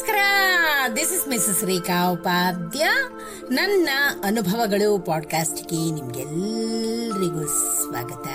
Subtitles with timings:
[0.00, 0.92] ನಮಸ್ಕಾರ.
[0.96, 2.88] This is Mrs Rekha Upadhya
[3.50, 3.88] ನನ್ನ
[4.24, 7.46] ಅನುಭವಗಳು ಪಾಡ್ಕಾಸ್ಟ್ಗೆ ನಿಮ್ಗೆಲ್ಲರಿಗೂ
[7.82, 8.26] ಸ್ವಾಗತ.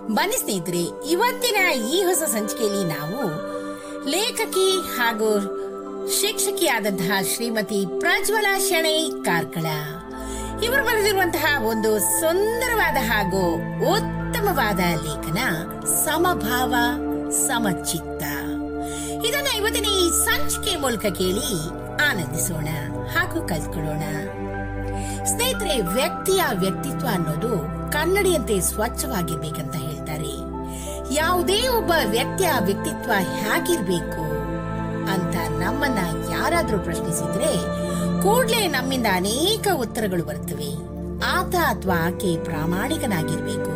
[0.00, 3.22] ಬನ್ನಿ ಸ್ನೇಹಿತರೆ, ಇವತ್ತಿನ ಈ ಹೊಸ ಸಂಚಿಕೆಯಲ್ಲಿ ನಾವು
[4.06, 5.40] ಲೇಖಕಿ ಹಾಗೂ
[6.08, 9.66] ಶಿಕ್ಷಕಿಯಾದಂತಹ ಶ್ರೀಮತಿ ಪ್ರಜ್ವಲ ಶೆಣೈ ಕಾರ್ಕಳ.
[10.64, 13.54] ಇವರು ಬರೆದಿರುವಂತಹ ಒಂದು ಸುಂದರವಾದ ಹಾಗೂ
[13.92, 15.38] ಉತ್ತಮವಾದ ಲೇಖನ
[16.04, 16.74] ಸಮಭಾವ,
[17.30, 18.22] ಸಮಚಿತ್ತ.
[19.28, 21.64] ಇದನ್ನ ಇವತ್ತಿನ ಈ ಸಂಚಿಕೆ ಮೂಲಕ ಕೇಳಿ
[22.08, 22.68] ಆನಂದಿಸೋಣ
[23.06, 24.04] ಹಾಗೂ ಕಲ್ತ್ಕೊಳ್ಳೋಣ.
[25.24, 27.52] ಸ್ನೇಹಿತರೆ, ವ್ಯಕ್ತಿಯ ವ್ಯಕ್ತಿತ್ವ ಅನ್ನೋದು
[27.92, 30.34] ಕನ್ನಡಿಯಂತೆ ಸ್ವಚ್ಛವಾಗಿರ್ಬೇಕಂತ ಹೇಳ್ತಾರೆ.
[31.14, 34.22] ಯಾವುದೇ ಒಬ್ಬ ವ್ಯಕ್ತಿಯ ವ್ಯಕ್ತಿತ್ವ ಹೇಗಿರ್ಬೇಕು
[35.12, 35.98] ಅಂತ ನಮ್ಮನ್ನ
[36.30, 37.52] ಯಾರಾದ್ರೂ ಪ್ರಶ್ನಿಸಿದ್ರೆ
[38.22, 40.70] ಕೂಡಲೇ ನಮ್ಮಿಂದ ಅನೇಕ ಉತ್ತರಗಳು ಬರ್ತವೆ
[41.24, 43.72] ಆತ ಅಥವಾ ಆಕೆ ಪ್ರಾಮಾಣಿಕನಾಗಿರ್ಬೇಕು.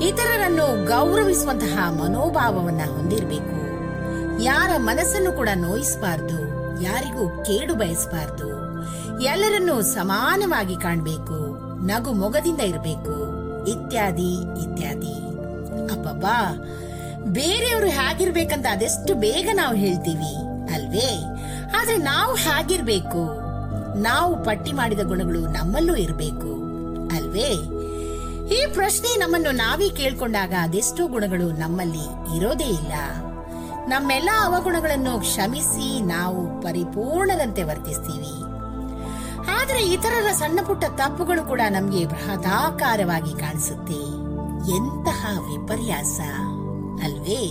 [0.00, 3.53] ಇತರರನ್ನು ಗೌರವಿಸುವಂತಹ ಮನೋಭಾವವನ್ನ ಹೊಂದಿರಬೇಕು.
[4.42, 6.38] ಯಾರ ಮನಸ್ಸನ್ನು ಕೂಡ ನೋಯಿಸಬಾರ್ದು,
[6.82, 8.48] ಯಾರಿಗೂ ಕೇಡು ಬಯಸಬಾರ್ದು.
[9.20, 11.38] ಎಲ್ಲರನ್ನೂ ಸಮಾನವಾಗಿ ಕಾಣಬೇಕು,
[11.86, 13.14] ನಗು ಮೊಗದಿಂದ ಇರಬೇಕು,
[13.70, 15.16] ಇತ್ಯಾದಿ ಇತ್ಯಾದಿ.
[15.92, 16.64] ಅಬ್ಬಬ್ಬಾ!
[17.24, 20.32] ಬೇರೆಯವರು ಹೇಗಿರ್ಬೇಕಂತ ಅದೆಷ್ಟು ಬೇಗ ನಾವು ಹೇಳ್ತೀವಿ,
[20.74, 21.08] ಅಲ್ವೇ?
[21.80, 23.44] ಆದ್ರೆ ನಾವು ಹೇಗಿರ್ಬೇಕು?
[23.98, 26.50] ನಾವು ಪಟ್ಟಿ ಮಾಡಿದ ಗುಣಗಳು ನಮ್ಮಲ್ಲೂ ಇರಬೇಕು,
[27.16, 27.50] ಅಲ್ವೇ?
[28.54, 32.92] ಈ ಪ್ರಶ್ನೆ ನಮ್ಮನ್ನು ನಾವೇ ಕೇಳ್ಕೊಂಡಾಗ ಅದೆಷ್ಟೋ ಗುಣಗಳು ನಮ್ಮಲ್ಲಿ ಇರೋದೇ ಇಲ್ಲ.
[33.88, 38.44] ನಮ್ಮೆಲ್ಲ ಅವಗುಣಗಳನ್ನು ಕ್ಷಮಿಸಿ ನಾವು ಪರಿಪೂರ್ಣದಂತೆ ವರ್ತಿಸ್ತೀವಿ.
[39.60, 44.24] ಆದರೆ ಇತರರ ಸಣ್ಣ ಪುಟ್ಟ ತಪ್ಪುಗಳು ಕೂಡ ನಮಗೆ ಬೃಹದಾಕಾರವಾಗಿ ಕಾಣಿಸುತ್ತೆ.
[44.76, 46.20] ಎಂತಹ ವಿಪರ್ಯಾಸ.
[47.04, 47.50] ಅಲ್ವೇ?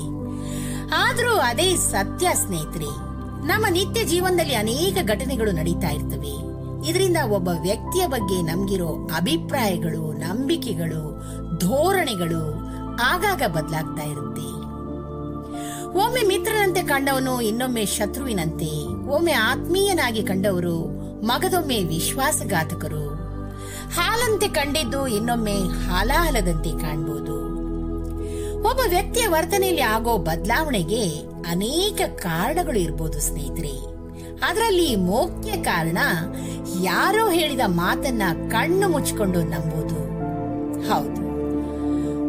[0.96, 3.14] ಆದರೂ ಅದೇ ಸತ್ಯ ಸ್ನೇಹಿತರೆ.
[3.48, 6.54] ನಮ್ಮ ನಿತ್ಯ ಜೀವನದಲ್ಲಿ ಅನೇಕ ಘಟನೆಗಳು ನಡೀತಾ ಇರ್ತವೆ.
[6.90, 11.24] ಇದರಿಂದ ಒಬ್ಬ ವ್ಯಕ್ತಿಯ ಬಗ್ಗೆ ನಮ್ಗಿರೋ ಅಭಿಪ್ರಾಯಗಳು, ನಂಬಿಕೆಗಳು,
[11.60, 12.70] ಧೋರಣೆಗಳು
[13.04, 14.63] ಆಗಾಗ ಬದಲಾಗ್ತಾ ಇರುತ್ತೆ.
[15.96, 18.70] ಒಮ್ಮೆ ಮಿತ್ರನಂತೆ ಕಂಡವನು, ಇನ್ನೊಮ್ಮೆ ಶತ್ರುವಿನಂತೆ.
[19.10, 20.78] ಒಮ್ಮೆ ಆತ್ಮೀಯನಾಗಿ ಕಂಡವರು,
[21.26, 23.16] ಮಗದೊಮ್ಮೆ ವಿಶ್ವಾಸಘಾತಕರು.
[23.92, 25.56] ಹಾಲಂತೆ ಕಂಡಿದ್ದು, ಇನ್ನೊಮ್ಮೆ
[25.88, 27.44] ಹಾಲಾಹಲದಂತೆ ಕಾಣಬಹುದು
[28.70, 33.94] ಒಬ್ಬ ವ್ಯಕ್ತಿಯ ವರ್ತನೆಯಲ್ಲಿ ಆಗೋ ಬದಲಾವಣೆಗೆ ಅನೇಕ ಕಾರಣಗಳು ಇರಬಹುದು ಸ್ನೇಹಿತರೆ.
[34.46, 35.98] ಅದರಲ್ಲಿ ಮುಖ್ಯ ಕಾರಣ,
[36.82, 38.22] ಯಾರೋ ಹೇಳಿದ ಮಾತನ್ನ
[38.52, 39.96] ಕಣ್ಣು ಮುಚ್ಚಿಕೊಂಡು ನಂಬೋದು.
[40.94, 41.24] ಹೌದು.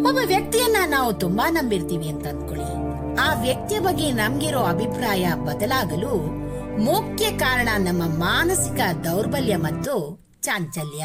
[0.09, 2.84] ಒಬ್ಬ ವ್ಯಕ್ತಿಯನ್ನ ನಾವು ತುಂಬಾ ನಂಬಿರ್ತೀವಿ ಅಂತ ಅಂದ್ಕೊಳ್ಳಿ
[3.21, 6.45] ಆ ವ್ಯಕ್ತಿಯ ಬಗ್ಗೆ ನಮ್ಗಿರೋ ಅಭಿಪ್ರಾಯ ಬದಲಾಗಲು
[6.81, 11.05] ಮುಖ್ಯ ಕಾರಣ ನಮ್ಮ ಮಾನಸಿಕ ದೌರ್ಬಲ್ಯ ಮತ್ತು ಚಾಂಚಲ್ಯ.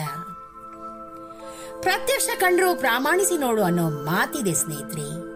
[1.82, 5.30] ಪ್ರತ್ಯಕ್ಷ ಕಂಡ್ರು ಪ್ರಾಮಾಣಿಸಿ ನೋಡು ಅನ್ನೋ ಮಾತಿದೆ ಸ್ನೇಹಿತರೆ.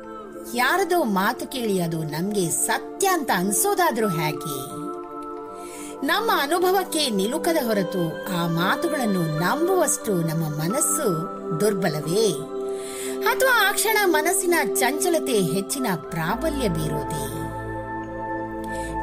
[0.57, 4.83] ಯಾರದೋ ಮಾತು ಕೇಳಿ ಅದು ನಮ್ಗೆ ಸತ್ಯ ಅಂತ ಅನ್ಸೋದಾದ್ರೂ ಹೇಗೆ?
[6.05, 12.52] ನಮ್ಮ ಅನುಭವಕ್ಕೆ ನಿಲುಕದ ಹೊರತು ಆ ಮಾತುಗಳನ್ನು ನಂಬುವಷ್ಟು ನಮ್ಮ ಮನಸ್ಸು ದುರ್ಬಲವೇ?
[13.29, 17.43] ಅಥವಾ ಆ ಕ್ಷಣ ಮನಸ್ಸಿನ ಚಂಚಲತೆ ಹೆಚ್ಚಿನ ಪ್ರಾಬಲ್ಯ ಬೀರೋದೇ?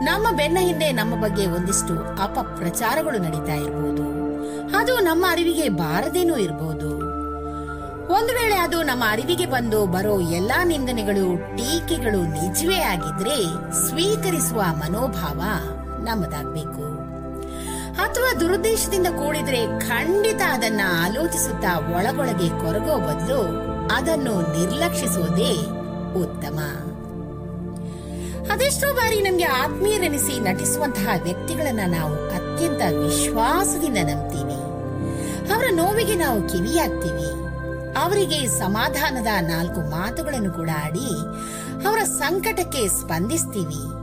[0.04, 4.04] ನಮ್ಮ ಬೆನ್ನ ಹಿಂದೆ ನಮ್ಮ ಬಗ್ಗೆ ಒಂದಿಷ್ಟು ಅಪಪ್ರಚಾರಗಳು ನಡೀತಾ ಇರಬಹುದು
[4.78, 6.90] ಅದು ನಮ್ಮ ಅರಿವಿಗೆ ಬಾರದೇನೂ ಇರಬಹುದು
[8.14, 13.36] ಒಂದು ವೇಳೆ ಅದು ನಮ್ಮ ಅರಿವಿಗೆ ಬಂದು ಬರೋ ಎಲ್ಲಾ ನಿಂದನೆಗಳು, ಟೀಕೆಗಳು ನಿಜವೇ ಆಗಿದ್ರೆ
[13.88, 15.42] ಸ್ವೀಕರಿಸುವ ಮನೋಭಾವ
[16.04, 17.00] ನಮ್ಮದಾಗಬೇಕು.
[18.02, 25.52] ಅಥವಾ ದುರುದ್ದೇಶದಿಂದ ಕೂಡಿದ್ರೆ ಖಂಡಿತ ಅದನ್ನ ಆಲೋಚಿಸುತ್ತಾ ಒಳಗೊಳಗೆ ಕೊರಗೋ ಬದಲು ಅದನ್ನು ನಿರ್ಲಕ್ಷಿಸುವುದೇ
[26.22, 26.58] ಉತ್ತಮ.
[28.52, 34.58] ಅದೆಷ್ಟೋ ಬಾರಿ ನಮಗೆ ಆತ್ಮೀಯರೆನಿಸಿ ನಟಿಸುವಂತಹ ವ್ಯಕ್ತಿಗಳನ್ನ ನಾವು ಅತ್ಯಂತ ವಿಶ್ವಾಸದಿಂದ ನಂಬ್ತೀವಿ.
[35.52, 37.30] ಅವರ ನೋವಿಗೆ ನಾವು ಕಿವಿಯಾಗ್ತೀವಿ.
[38.02, 41.08] ಅವರಿಗೆ ಸಮಾಧಾನದ ನಾಲ್ಕು ಮಾತುಗಳನ್ನು ಕೂಡ ಆಡಿ
[41.86, 44.00] ಅವರ ಸಂಕಟಕ್ಕೆ ಸ್ಪಂದಿಸ್ತೀವಿ.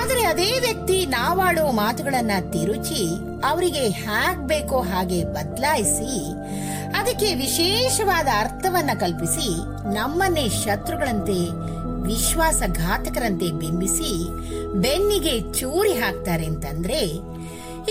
[0.00, 3.08] ಆದರೆ ಅದೇ ವ್ಯಕ್ತಿ ನಾವಾಡೋ ಮಾತುಗಳನ್ನ ತಿರುಚಿ
[3.44, 6.30] ಅವರಿಗೆ ಹೇಗ್ ಬೇಕೋ ಹಾಗೆ ಬದಲಾಯಿಸಿ
[6.94, 9.58] ಅದಕ್ಕೆ ವಿಶೇಷವಾದ ಅರ್ಥವನ್ನ ಕಲ್ಪಿಸಿ
[9.94, 11.38] ನಮ್ಮನ್ನೇ ಶತ್ರುಗಳಂತೆ,
[12.06, 14.28] ವಿಶ್ವಾಸಘಾತಕರಂತೆ ಬಿಂಬಿಸಿ
[14.74, 17.00] ಬೆನ್ನಿಗೆ ಚೂರಿ ಹಾಕ್ತಾರೆ ಅಂತಂದ್ರೆ,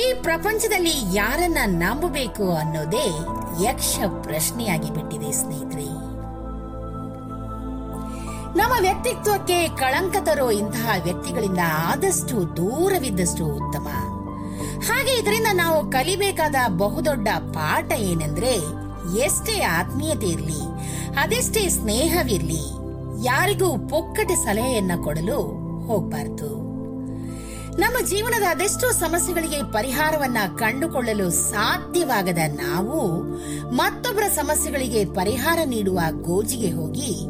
[0.01, 3.07] ಈ ಪ್ರಪಂಚದಲ್ಲಿ ಯಾರನ್ನ ನಂಬಬೇಕು ಅನ್ನೋದೇ
[3.65, 6.13] ಯಕ್ಷ ಪ್ರಶ್ನೆಯಾಗಿ ಬಿಟ್ಟಿದೆ ಸ್ನೇಹಿತರೆ.
[8.57, 13.87] ನಮ್ಮ ವ್ಯಕ್ತಿತ್ವಕ್ಕೆ ಕಳಂಕ ತರೋ ಇಂತಹ ವ್ಯಕ್ತಿಗಳಿಂದ ಆದಷ್ಟು ದೂರವಿದ್ದಷ್ಟು ಉತ್ತಮ.
[14.91, 18.82] ಹಾಗೆ ಇದರಿಂದ ನಾವು ಕಲಿಬೇಕಾದ ಬಹುದೊಡ್ಡ ಪಾಠ ಏನೆಂದ್ರೆ
[19.17, 20.61] ಎಷ್ಟೇ ಆತ್ಮೀಯತೆ ಇರಲಿ
[21.17, 22.63] ಅದೆಷ್ಟೇ ಸ್ನೇಹವಿರಲಿ,
[23.25, 25.39] ಯಾರಿಗೂ ಪೊಕ್ಕಟೆ ಸಲಹೆಯನ್ನ ಕೊಡಲು
[25.87, 26.63] ಹೋಗ್ಬಾರ್ದು.
[27.77, 33.21] ನಮ್ಮ ಜೀವನದ ಅದೆಷ್ಟೋ ಸಮಸ್ಯೆಗಳಿಗೆ ಪರಿಹಾರವನ್ನ ಕಂಡುಕೊಳ್ಳಲು ಸಾಧ್ಯವಾಗದ ನಾವು,
[33.71, 37.25] ಮತ್ತೊಬ್ಬರ ಸಮಸ್ಯೆಗಳಿಗೆ ಪರಿಹಾರ ನೀಡುವ ಗೋಜಿಗೆ ಹೋಗಿ,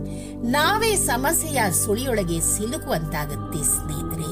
[0.51, 4.31] ನಾವೇ ಸಮಸ್ಯೆಯ ಸುಳಿಯೊಳಗೆ ಸಿಲುಕುವಂತಾಗುತ್ತೆ, ಸ್ನೇಹಿತರೆ.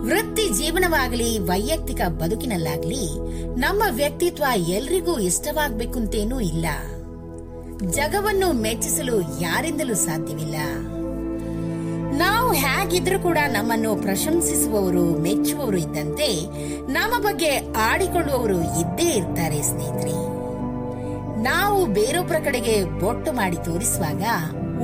[0.00, 3.04] ವೃತ್ತಿ ಜೀವನವಾಗಲಿ, ವೈಯಕ್ತಿಕ ಬದುಕಿನಲ್ಲಾಗ್ಲಿ
[3.56, 6.66] ನಮ್ಮ ವ್ಯಕ್ತಿತ್ವ ಎಲ್ರಿಗೂ ಇಷ್ಟವಾಗ್ಬೇಕಂತೇನೂ ಇಲ್ಲ.
[7.90, 10.56] ಜಗವನ್ನು ಮೆಚ್ಚಿಸಲು ಯಾರಿಂದಲೂ ಸಾಧ್ಯವಿಲ್ಲ.
[12.18, 16.26] ನಾವು ಹೇಗಿದ್ರೂ ಕೂಡ ನಮ್ಮನ್ನು ಪ್ರಶಂಸಿಸುವವರು, ಮೆಚ್ಚುವವರು ಇದ್ದಂತೆ
[16.92, 20.40] ನಮ್ಮ ಬಗ್ಗೆ ಆಡಿಕೊಳ್ಳುವವರು ಇದ್ದೇ ಇರ್ತಾರೆ ಸ್ನೇಹಿತರೆ.
[21.42, 24.22] ನಾವು ಬೇರೊಬ್ಬರ ಕಡೆಗೆ ಬೊಟ್ಟು ಮಾಡಿ ತೋರಿಸುವಾಗ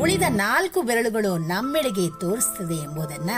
[0.01, 3.31] ಉಳಿದ ನಾಲ್ಕು ಬೆರಳುಗಳು ನಮ್ಮೆಡೆಗೆ ತೋರಿಸುತ್ತದೆ ಎಂಬುದನ್ನ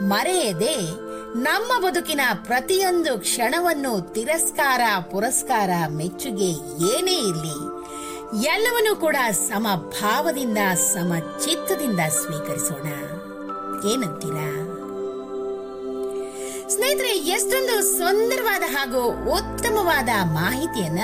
[0.00, 0.90] ಮರೆಯದೆ
[1.38, 4.80] ನಮ್ಮ ಬದುಕಿನ ಪ್ರತಿಯೊಂದು ಕ್ಷಣವನ್ನು ತಿರಸ್ಕಾರ,
[5.10, 6.50] ಪುರಸ್ಕಾರ, ಮೆಚ್ಚುಗೆ
[6.96, 7.72] ಏನೇ ಇರಲಿ,
[8.46, 12.88] ಎಲ್ಲವನ್ನೂ ಕೂಡ ಸಮಭಾವದಿಂದ, ಸಮಚಿತ್ತದಿಂದ ಸ್ವೀಕರಿಸೋಣ.
[13.92, 14.68] ಏನಂತೀರಾ?
[16.68, 21.00] ಸ್ನೇಹಿತರೆ, ಎಷ್ಟೊಂದು ಸುಂದರವಾದ ಹಾಗೂ ಉತ್ತಮವಾದ ಮಾಹಿತಿಯನ್ನ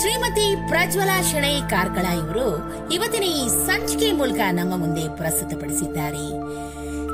[0.00, 2.48] ಶ್ರೀಮತಿ ಪ್ರಜ್ವಲಾ ಶೆಣೈ ಕಾರ್ಕಳ ಇವರು
[2.92, 6.26] ಇವತ್ತಿನ ಈ ಸಂಚಿಕೆ ಮೂಲಕ ನಮ್ಮ ಮುಂದೆ ಪ್ರಸ್ತುತಪಡಿಸಿದ್ದಾರೆ.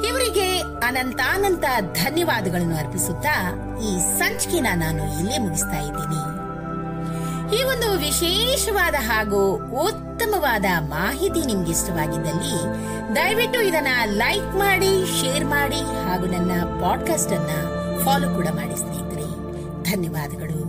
[0.09, 1.65] ಇವರಿಗೆ ಅನಂತಾನಂತ
[1.95, 3.37] ಧನ್ಯವಾದಗಳನ್ನು ಅರ್ಪಿಸುತ್ತಾ
[3.83, 6.23] ಈ ಸಂಚಿಕೆನ ನಾನು ಇಲ್ಲೇ ಮುಗಿಸ್ತಾ ಇದ್ದೀನಿ.
[7.56, 9.53] ಈ ಒಂದು ವಿಶೇಷವಾದ ಹಾಗೂ
[9.87, 12.56] ಉತ್ತಮವಾದ ಮಾಹಿತಿ ನಿಮ್ಗೆ ಇಷ್ಟವಾಗಿದ್ದಲ್ಲಿ
[13.17, 17.53] ದಯವಿಟ್ಟು ಇದನ್ನ ಲೈಕ್ ಮಾಡಿ, ಶೇರ್ ಮಾಡಿ ಹಾಗೂ ನನ್ನ ಪಾಡ್ಕಾಸ್ಟ್ ಅನ್ನ
[18.05, 19.27] ಫಾಲೋ ಕೂಡ ಮಾಡಿ ಸ್ನೇಹಿತರೆ.
[19.91, 20.63] ಧನ್ಯವಾದಗಳು.